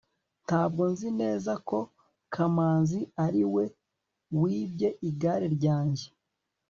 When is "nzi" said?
0.91-1.09